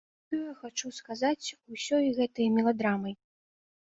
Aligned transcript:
Што 0.27 0.35
я 0.37 0.53
хачу 0.61 0.87
сказаць 0.99 1.53
ўсёй 1.75 2.09
гэтай 2.19 2.47
меладрамай. 2.57 3.13